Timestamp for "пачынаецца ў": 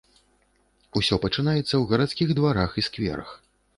1.25-1.81